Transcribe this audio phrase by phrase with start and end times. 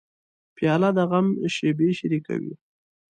[0.55, 2.53] پیاله د غم شېبې شریکوي.